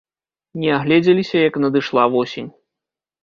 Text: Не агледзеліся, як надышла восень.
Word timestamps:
Не 0.61 0.69
агледзеліся, 0.77 1.37
як 1.49 1.59
надышла 1.65 2.05
восень. 2.17 2.49